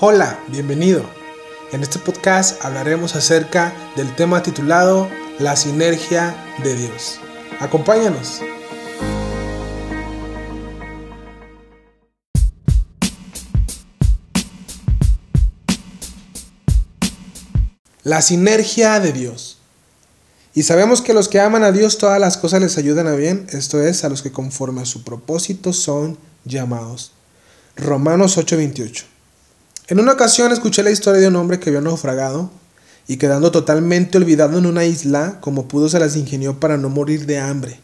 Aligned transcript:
Hola, 0.00 0.38
bienvenido. 0.46 1.02
En 1.72 1.82
este 1.82 1.98
podcast 1.98 2.64
hablaremos 2.64 3.16
acerca 3.16 3.74
del 3.96 4.14
tema 4.14 4.44
titulado 4.44 5.08
La 5.40 5.56
sinergia 5.56 6.36
de 6.62 6.76
Dios. 6.76 7.18
Acompáñanos. 7.58 8.40
La 18.04 18.22
sinergia 18.22 19.00
de 19.00 19.12
Dios. 19.12 19.58
Y 20.54 20.62
sabemos 20.62 21.02
que 21.02 21.12
los 21.12 21.26
que 21.26 21.40
aman 21.40 21.64
a 21.64 21.72
Dios 21.72 21.98
todas 21.98 22.20
las 22.20 22.36
cosas 22.36 22.60
les 22.60 22.78
ayudan 22.78 23.08
a 23.08 23.16
bien, 23.16 23.48
esto 23.50 23.82
es, 23.82 24.04
a 24.04 24.08
los 24.08 24.22
que 24.22 24.30
conforme 24.30 24.82
a 24.82 24.86
su 24.86 25.02
propósito 25.02 25.72
son 25.72 26.16
llamados. 26.44 27.10
Romanos 27.74 28.38
8:28. 28.38 29.17
En 29.90 29.98
una 29.98 30.12
ocasión 30.12 30.52
escuché 30.52 30.82
la 30.82 30.90
historia 30.90 31.18
de 31.18 31.28
un 31.28 31.36
hombre 31.36 31.58
que 31.58 31.70
había 31.70 31.80
naufragado 31.80 32.50
y 33.06 33.16
quedando 33.16 33.50
totalmente 33.50 34.18
olvidado 34.18 34.58
en 34.58 34.66
una 34.66 34.84
isla, 34.84 35.38
como 35.40 35.66
pudo 35.66 35.88
se 35.88 35.98
las 35.98 36.14
ingenió 36.14 36.60
para 36.60 36.76
no 36.76 36.90
morir 36.90 37.24
de 37.24 37.38
hambre. 37.38 37.80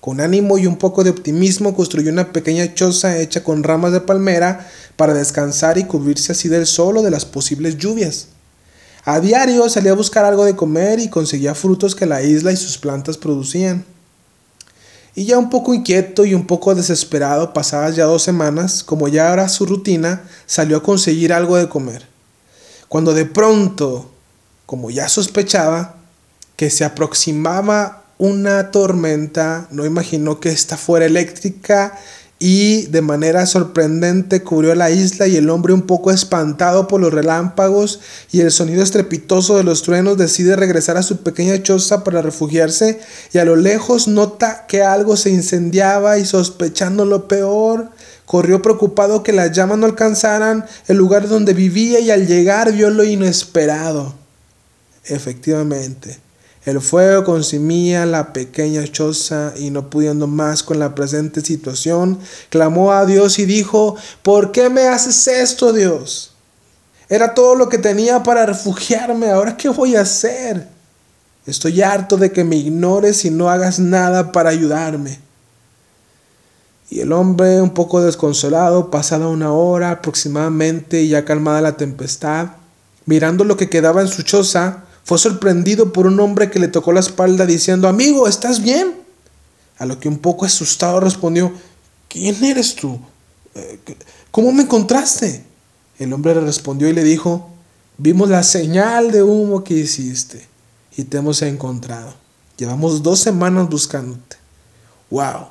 Con 0.00 0.20
ánimo 0.20 0.58
y 0.58 0.66
un 0.66 0.76
poco 0.76 1.04
de 1.04 1.10
optimismo 1.10 1.76
construyó 1.76 2.10
una 2.10 2.32
pequeña 2.32 2.74
choza 2.74 3.18
hecha 3.18 3.44
con 3.44 3.62
ramas 3.62 3.92
de 3.92 4.00
palmera 4.00 4.68
para 4.96 5.14
descansar 5.14 5.78
y 5.78 5.84
cubrirse 5.84 6.32
así 6.32 6.48
del 6.48 6.66
sol 6.66 6.96
o 6.96 7.02
de 7.02 7.12
las 7.12 7.24
posibles 7.24 7.78
lluvias. 7.78 8.26
A 9.04 9.20
diario 9.20 9.68
salía 9.68 9.92
a 9.92 9.94
buscar 9.94 10.24
algo 10.24 10.44
de 10.44 10.56
comer 10.56 10.98
y 10.98 11.08
conseguía 11.08 11.54
frutos 11.54 11.94
que 11.94 12.06
la 12.06 12.20
isla 12.20 12.50
y 12.50 12.56
sus 12.56 12.78
plantas 12.78 13.16
producían. 13.16 13.84
Y 15.14 15.26
ya 15.26 15.38
un 15.38 15.48
poco 15.48 15.74
inquieto 15.74 16.24
y 16.24 16.34
un 16.34 16.46
poco 16.46 16.74
desesperado, 16.74 17.52
pasadas 17.52 17.94
ya 17.94 18.04
dos 18.04 18.22
semanas, 18.22 18.82
como 18.82 19.06
ya 19.06 19.32
era 19.32 19.48
su 19.48 19.64
rutina, 19.64 20.24
salió 20.46 20.78
a 20.78 20.82
conseguir 20.82 21.32
algo 21.32 21.56
de 21.56 21.68
comer. 21.68 22.06
Cuando 22.88 23.14
de 23.14 23.24
pronto, 23.24 24.10
como 24.66 24.90
ya 24.90 25.08
sospechaba, 25.08 25.96
que 26.56 26.70
se 26.70 26.84
aproximaba 26.84 28.04
una 28.18 28.70
tormenta, 28.70 29.68
no 29.70 29.84
imaginó 29.84 30.40
que 30.40 30.50
esta 30.50 30.76
fuera 30.76 31.06
eléctrica 31.06 31.98
y 32.46 32.84
de 32.88 33.00
manera 33.00 33.46
sorprendente 33.46 34.42
cubrió 34.42 34.74
la 34.74 34.90
isla 34.90 35.26
y 35.26 35.36
el 35.36 35.48
hombre 35.48 35.72
un 35.72 35.80
poco 35.80 36.10
espantado 36.10 36.88
por 36.88 37.00
los 37.00 37.10
relámpagos 37.10 38.00
y 38.32 38.42
el 38.42 38.50
sonido 38.50 38.82
estrepitoso 38.82 39.56
de 39.56 39.64
los 39.64 39.80
truenos 39.80 40.18
decide 40.18 40.54
regresar 40.54 40.98
a 40.98 41.02
su 41.02 41.22
pequeña 41.22 41.62
choza 41.62 42.04
para 42.04 42.20
refugiarse 42.20 43.00
y 43.32 43.38
a 43.38 43.46
lo 43.46 43.56
lejos 43.56 44.08
nota 44.08 44.66
que 44.68 44.82
algo 44.82 45.16
se 45.16 45.30
incendiaba 45.30 46.18
y 46.18 46.26
sospechando 46.26 47.06
lo 47.06 47.28
peor, 47.28 47.88
corrió 48.26 48.60
preocupado 48.60 49.22
que 49.22 49.32
las 49.32 49.52
llamas 49.52 49.78
no 49.78 49.86
alcanzaran 49.86 50.66
el 50.86 50.98
lugar 50.98 51.28
donde 51.28 51.54
vivía 51.54 51.98
y 52.00 52.10
al 52.10 52.26
llegar 52.26 52.74
vio 52.74 52.90
lo 52.90 53.04
inesperado. 53.04 54.14
Efectivamente, 55.06 56.18
el 56.64 56.80
fuego 56.80 57.24
consumía 57.24 58.06
la 58.06 58.32
pequeña 58.32 58.84
choza 58.90 59.52
y 59.56 59.70
no 59.70 59.90
pudiendo 59.90 60.26
más 60.26 60.62
con 60.62 60.78
la 60.78 60.94
presente 60.94 61.42
situación, 61.42 62.18
clamó 62.48 62.92
a 62.92 63.04
Dios 63.04 63.38
y 63.38 63.44
dijo, 63.44 63.96
¿por 64.22 64.50
qué 64.50 64.70
me 64.70 64.88
haces 64.88 65.28
esto, 65.28 65.74
Dios? 65.74 66.32
Era 67.10 67.34
todo 67.34 67.54
lo 67.54 67.68
que 67.68 67.76
tenía 67.76 68.22
para 68.22 68.46
refugiarme, 68.46 69.30
¿ahora 69.30 69.56
qué 69.58 69.68
voy 69.68 69.94
a 69.94 70.00
hacer? 70.00 70.68
Estoy 71.46 71.82
harto 71.82 72.16
de 72.16 72.32
que 72.32 72.44
me 72.44 72.56
ignores 72.56 73.26
y 73.26 73.30
no 73.30 73.50
hagas 73.50 73.78
nada 73.78 74.32
para 74.32 74.48
ayudarme. 74.48 75.20
Y 76.88 77.00
el 77.00 77.12
hombre, 77.12 77.60
un 77.60 77.74
poco 77.74 78.00
desconsolado, 78.00 78.90
pasada 78.90 79.28
una 79.28 79.52
hora 79.52 79.90
aproximadamente 79.90 81.02
y 81.02 81.08
ya 81.08 81.26
calmada 81.26 81.60
la 81.60 81.76
tempestad, 81.76 82.52
mirando 83.04 83.44
lo 83.44 83.58
que 83.58 83.68
quedaba 83.68 84.00
en 84.00 84.08
su 84.08 84.22
choza, 84.22 84.84
fue 85.04 85.18
sorprendido 85.18 85.92
por 85.92 86.06
un 86.06 86.18
hombre 86.18 86.50
que 86.50 86.58
le 86.58 86.68
tocó 86.68 86.92
la 86.92 87.00
espalda 87.00 87.44
diciendo, 87.44 87.88
amigo, 87.88 88.26
¿estás 88.26 88.62
bien? 88.62 88.94
A 89.78 89.86
lo 89.86 90.00
que 90.00 90.08
un 90.08 90.18
poco 90.18 90.46
asustado 90.46 90.98
respondió, 91.00 91.52
¿quién 92.08 92.42
eres 92.42 92.74
tú? 92.74 92.98
Eh, 93.54 93.78
¿Cómo 94.30 94.50
me 94.50 94.62
encontraste? 94.62 95.44
El 95.98 96.12
hombre 96.12 96.34
le 96.34 96.40
respondió 96.40 96.88
y 96.88 96.94
le 96.94 97.04
dijo, 97.04 97.50
vimos 97.98 98.30
la 98.30 98.42
señal 98.42 99.12
de 99.12 99.22
humo 99.22 99.62
que 99.62 99.74
hiciste 99.74 100.48
y 100.96 101.04
te 101.04 101.18
hemos 101.18 101.42
encontrado. 101.42 102.14
Llevamos 102.56 103.02
dos 103.02 103.20
semanas 103.20 103.68
buscándote. 103.68 104.36
¡Wow! 105.10 105.48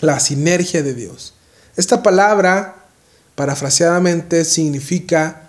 La 0.00 0.20
sinergia 0.20 0.82
de 0.82 0.94
Dios. 0.94 1.34
Esta 1.76 2.02
palabra, 2.02 2.86
parafraseadamente, 3.34 4.44
significa 4.44 5.41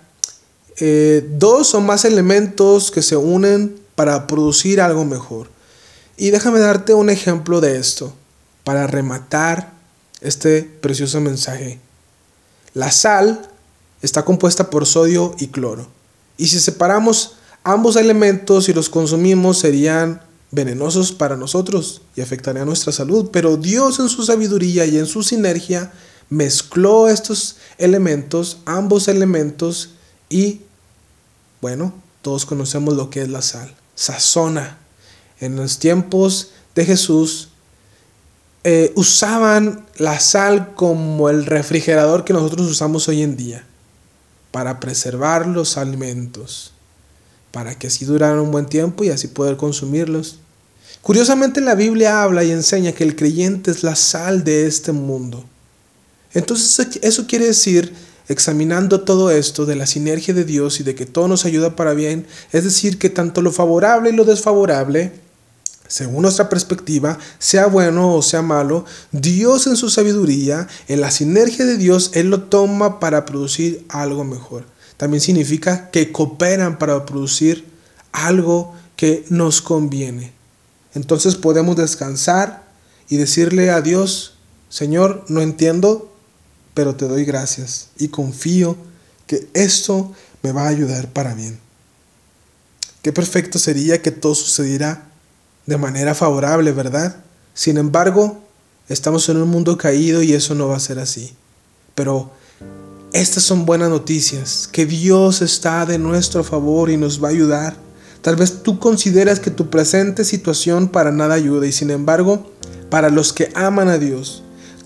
eh, 0.78 1.26
dos 1.38 1.74
o 1.74 1.80
más 1.80 2.04
elementos 2.04 2.90
que 2.90 3.02
se 3.02 3.16
unen 3.16 3.78
para 3.94 4.26
producir 4.26 4.80
algo 4.80 5.04
mejor. 5.04 5.48
Y 6.16 6.30
déjame 6.30 6.60
darte 6.60 6.94
un 6.94 7.10
ejemplo 7.10 7.60
de 7.60 7.78
esto 7.78 8.12
para 8.64 8.86
rematar 8.86 9.72
este 10.20 10.62
precioso 10.62 11.20
mensaje. 11.20 11.78
La 12.72 12.90
sal 12.90 13.50
está 14.02 14.24
compuesta 14.24 14.70
por 14.70 14.86
sodio 14.86 15.34
y 15.38 15.48
cloro. 15.48 15.88
Y 16.36 16.48
si 16.48 16.58
separamos 16.60 17.36
ambos 17.62 17.96
elementos 17.96 18.68
y 18.68 18.72
los 18.72 18.88
consumimos 18.88 19.58
serían 19.58 20.22
venenosos 20.50 21.12
para 21.12 21.36
nosotros 21.36 22.02
y 22.16 22.20
afectarían 22.20 22.66
nuestra 22.66 22.92
salud. 22.92 23.30
Pero 23.32 23.56
Dios 23.56 23.98
en 23.98 24.08
su 24.08 24.24
sabiduría 24.24 24.86
y 24.86 24.98
en 24.98 25.06
su 25.06 25.22
sinergia 25.22 25.92
mezcló 26.30 27.08
estos 27.08 27.56
elementos, 27.78 28.58
ambos 28.64 29.08
elementos, 29.08 29.90
y 30.28 30.60
bueno, 31.60 31.94
todos 32.22 32.46
conocemos 32.46 32.94
lo 32.94 33.10
que 33.10 33.22
es 33.22 33.28
la 33.28 33.42
sal. 33.42 33.74
Sazona. 33.94 34.78
En 35.40 35.56
los 35.56 35.78
tiempos 35.78 36.50
de 36.74 36.84
Jesús 36.84 37.48
eh, 38.64 38.92
usaban 38.96 39.84
la 39.96 40.18
sal 40.20 40.74
como 40.74 41.28
el 41.28 41.44
refrigerador 41.46 42.24
que 42.24 42.32
nosotros 42.32 42.70
usamos 42.70 43.08
hoy 43.08 43.22
en 43.22 43.36
día 43.36 43.66
para 44.50 44.80
preservar 44.80 45.46
los 45.46 45.76
alimentos, 45.76 46.72
para 47.50 47.78
que 47.78 47.88
así 47.88 48.04
duraran 48.04 48.38
un 48.38 48.50
buen 48.50 48.66
tiempo 48.66 49.04
y 49.04 49.10
así 49.10 49.28
poder 49.28 49.56
consumirlos. 49.56 50.38
Curiosamente 51.02 51.60
la 51.60 51.74
Biblia 51.74 52.22
habla 52.22 52.44
y 52.44 52.50
enseña 52.50 52.92
que 52.92 53.04
el 53.04 53.16
creyente 53.16 53.70
es 53.70 53.82
la 53.82 53.96
sal 53.96 54.44
de 54.44 54.66
este 54.66 54.92
mundo. 54.92 55.44
Entonces 56.32 56.98
eso 57.02 57.26
quiere 57.26 57.46
decir 57.46 57.92
examinando 58.28 59.02
todo 59.02 59.30
esto 59.30 59.66
de 59.66 59.76
la 59.76 59.86
sinergia 59.86 60.34
de 60.34 60.44
Dios 60.44 60.80
y 60.80 60.82
de 60.82 60.94
que 60.94 61.06
todo 61.06 61.28
nos 61.28 61.44
ayuda 61.44 61.76
para 61.76 61.94
bien, 61.94 62.26
es 62.52 62.64
decir, 62.64 62.98
que 62.98 63.10
tanto 63.10 63.42
lo 63.42 63.52
favorable 63.52 64.10
y 64.10 64.12
lo 64.14 64.24
desfavorable, 64.24 65.12
según 65.86 66.22
nuestra 66.22 66.48
perspectiva, 66.48 67.18
sea 67.38 67.66
bueno 67.66 68.14
o 68.14 68.22
sea 68.22 68.42
malo, 68.42 68.84
Dios 69.12 69.66
en 69.66 69.76
su 69.76 69.90
sabiduría, 69.90 70.66
en 70.88 71.00
la 71.00 71.10
sinergia 71.10 71.64
de 71.66 71.76
Dios, 71.76 72.10
Él 72.14 72.30
lo 72.30 72.44
toma 72.44 72.98
para 73.00 73.26
producir 73.26 73.84
algo 73.88 74.24
mejor. 74.24 74.64
También 74.96 75.20
significa 75.20 75.90
que 75.90 76.12
cooperan 76.12 76.78
para 76.78 77.04
producir 77.04 77.66
algo 78.12 78.74
que 78.96 79.24
nos 79.28 79.60
conviene. 79.60 80.32
Entonces 80.94 81.34
podemos 81.34 81.76
descansar 81.76 82.64
y 83.08 83.16
decirle 83.16 83.70
a 83.70 83.80
Dios, 83.82 84.34
Señor, 84.68 85.24
no 85.28 85.42
entiendo, 85.42 86.13
pero 86.74 86.96
te 86.96 87.06
doy 87.06 87.24
gracias 87.24 87.88
y 87.96 88.08
confío 88.08 88.76
que 89.26 89.48
esto 89.54 90.12
me 90.42 90.52
va 90.52 90.64
a 90.64 90.68
ayudar 90.68 91.08
para 91.08 91.34
bien. 91.34 91.58
Qué 93.02 93.12
perfecto 93.12 93.58
sería 93.58 94.02
que 94.02 94.10
todo 94.10 94.34
sucediera 94.34 95.08
de 95.66 95.76
manera 95.76 96.14
favorable, 96.14 96.72
¿verdad? 96.72 97.16
Sin 97.54 97.78
embargo, 97.78 98.42
estamos 98.88 99.28
en 99.28 99.38
un 99.38 99.48
mundo 99.48 99.78
caído 99.78 100.22
y 100.22 100.32
eso 100.32 100.54
no 100.54 100.68
va 100.68 100.76
a 100.76 100.80
ser 100.80 100.98
así. 100.98 101.34
Pero 101.94 102.32
estas 103.12 103.44
son 103.44 103.64
buenas 103.64 103.90
noticias, 103.90 104.68
que 104.70 104.86
Dios 104.86 105.40
está 105.40 105.86
de 105.86 105.98
nuestro 105.98 106.42
favor 106.42 106.90
y 106.90 106.96
nos 106.96 107.22
va 107.22 107.28
a 107.28 107.30
ayudar. 107.30 107.76
Tal 108.22 108.36
vez 108.36 108.62
tú 108.62 108.78
consideras 108.78 109.38
que 109.38 109.50
tu 109.50 109.70
presente 109.70 110.24
situación 110.24 110.88
para 110.88 111.12
nada 111.12 111.34
ayuda 111.34 111.66
y 111.66 111.72
sin 111.72 111.90
embargo, 111.90 112.50
para 112.90 113.10
los 113.10 113.32
que 113.32 113.52
aman 113.54 113.88
a 113.88 113.98
Dios, 113.98 114.42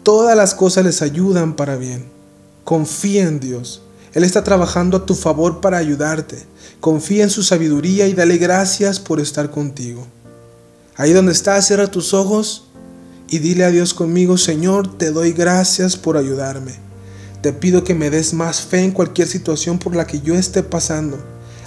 Todas 0.09 0.35
las 0.35 0.55
cosas 0.55 0.87
les 0.87 1.03
ayudan 1.03 1.55
para 1.55 1.77
bien. 1.77 2.07
Confía 2.65 3.25
en 3.25 3.41
Dios. 3.41 3.83
Él 4.15 4.25
está 4.25 4.43
trabajando 4.43 4.97
a 4.97 5.05
tu 5.05 5.15
favor 5.15 5.61
para 5.61 5.77
ayudarte. 5.77 6.47
Confía 6.81 7.25
en 7.25 7.29
su 7.29 7.43
sabiduría 7.43 8.07
y 8.07 8.15
dale 8.15 8.39
gracias 8.39 9.01
por 9.01 9.21
estar 9.21 9.51
contigo. 9.51 10.07
Ahí 10.97 11.13
donde 11.13 11.33
estás, 11.33 11.67
cierra 11.67 11.91
tus 11.91 12.15
ojos 12.15 12.69
y 13.29 13.41
dile 13.41 13.65
a 13.65 13.71
Dios 13.71 13.93
conmigo, 13.93 14.39
Señor, 14.39 14.97
te 14.97 15.11
doy 15.11 15.33
gracias 15.33 15.99
por 15.99 16.17
ayudarme. 16.17 16.73
Te 17.43 17.53
pido 17.53 17.85
que 17.85 17.95
me 17.95 18.09
des 18.09 18.33
más 18.33 18.63
fe 18.63 18.85
en 18.85 18.93
cualquier 18.93 19.29
situación 19.29 19.79
por 19.79 19.95
la 19.95 20.07
que 20.07 20.23
yo 20.23 20.35
esté 20.35 20.63
pasando. 20.63 21.19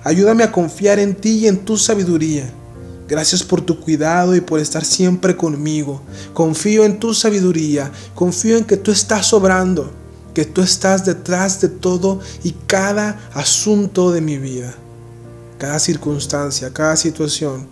Ayúdame 0.03 0.43
a 0.43 0.51
confiar 0.51 0.97
en 0.97 1.13
ti 1.13 1.41
y 1.41 1.47
en 1.47 1.59
tu 1.59 1.77
sabiduría. 1.77 2.51
Gracias 3.11 3.43
por 3.43 3.59
tu 3.59 3.77
cuidado 3.77 4.37
y 4.37 4.39
por 4.39 4.61
estar 4.61 4.85
siempre 4.85 5.35
conmigo. 5.35 6.01
Confío 6.33 6.85
en 6.85 6.97
tu 6.97 7.13
sabiduría, 7.13 7.91
confío 8.15 8.55
en 8.57 8.63
que 8.63 8.77
tú 8.77 8.89
estás 8.89 9.25
sobrando. 9.25 9.91
que 10.33 10.45
tú 10.45 10.61
estás 10.61 11.03
detrás 11.03 11.59
de 11.59 11.67
todo 11.67 12.21
y 12.41 12.51
cada 12.65 13.19
asunto 13.33 14.13
de 14.13 14.21
mi 14.21 14.37
vida, 14.37 14.73
cada 15.57 15.77
circunstancia, 15.77 16.71
cada 16.71 16.95
situación. 16.95 17.67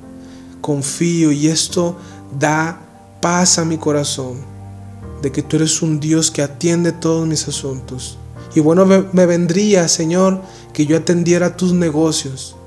Confío 0.59 1.31
y 1.31 1.47
esto 1.47 1.97
da 2.37 2.81
paz 3.21 3.59
a 3.59 3.63
mi 3.63 3.77
corazón 3.77 4.41
de 5.21 5.31
que 5.31 5.41
tú 5.41 5.55
eres 5.55 5.81
un 5.81 6.01
Dios 6.01 6.31
que 6.31 6.41
atiende 6.41 6.91
todos 6.91 7.25
mis 7.25 7.47
asuntos. 7.47 8.17
Y 8.55 8.59
bueno 8.59 8.85
me 8.85 9.25
vendría, 9.25 9.87
Señor, 9.87 10.41
que 10.73 10.85
yo 10.85 10.97
atendiera 10.97 11.55
tus 11.55 11.71
negocios, 11.71 12.57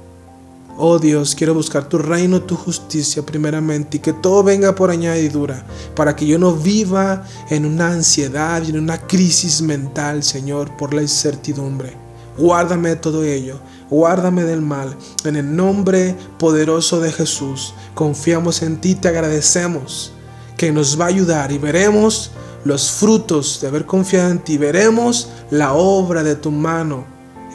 Oh 0.84 0.98
Dios, 0.98 1.36
quiero 1.36 1.54
buscar 1.54 1.88
tu 1.88 1.96
reino, 1.96 2.42
tu 2.42 2.56
justicia 2.56 3.24
primeramente 3.24 3.98
y 3.98 4.00
que 4.00 4.12
todo 4.12 4.42
venga 4.42 4.74
por 4.74 4.90
añadidura 4.90 5.64
para 5.94 6.16
que 6.16 6.26
yo 6.26 6.40
no 6.40 6.56
viva 6.56 7.22
en 7.50 7.66
una 7.66 7.92
ansiedad 7.92 8.60
y 8.64 8.70
en 8.70 8.80
una 8.80 8.98
crisis 8.98 9.62
mental, 9.62 10.24
Señor, 10.24 10.76
por 10.76 10.92
la 10.92 11.02
incertidumbre. 11.02 11.96
Guárdame 12.36 12.88
de 12.88 12.96
todo 12.96 13.22
ello, 13.22 13.60
guárdame 13.90 14.42
del 14.42 14.60
mal. 14.60 14.96
En 15.22 15.36
el 15.36 15.54
nombre 15.54 16.16
poderoso 16.36 16.98
de 16.98 17.12
Jesús, 17.12 17.74
confiamos 17.94 18.60
en 18.62 18.80
ti, 18.80 18.96
te 18.96 19.06
agradecemos 19.06 20.12
que 20.56 20.72
nos 20.72 21.00
va 21.00 21.04
a 21.04 21.10
ayudar 21.10 21.52
y 21.52 21.58
veremos 21.58 22.32
los 22.64 22.90
frutos 22.90 23.60
de 23.60 23.68
haber 23.68 23.86
confiado 23.86 24.32
en 24.32 24.40
ti, 24.40 24.58
veremos 24.58 25.28
la 25.48 25.74
obra 25.74 26.24
de 26.24 26.34
tu 26.34 26.50
mano 26.50 27.04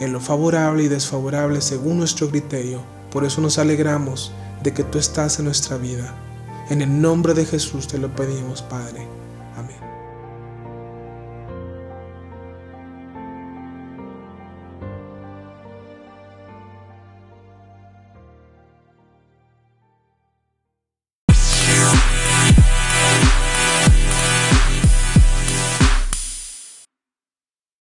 en 0.00 0.14
lo 0.14 0.20
favorable 0.20 0.84
y 0.84 0.88
desfavorable 0.88 1.60
según 1.60 1.98
nuestro 1.98 2.30
criterio. 2.30 2.97
Por 3.10 3.24
eso 3.24 3.40
nos 3.40 3.58
alegramos 3.58 4.32
de 4.62 4.72
que 4.72 4.84
tú 4.84 4.98
estás 4.98 5.38
en 5.38 5.46
nuestra 5.46 5.76
vida. 5.76 6.14
En 6.70 6.82
el 6.82 7.00
nombre 7.00 7.34
de 7.34 7.46
Jesús 7.46 7.88
te 7.88 7.98
lo 7.98 8.14
pedimos, 8.14 8.62
Padre. 8.62 9.06
Amén. 9.56 9.87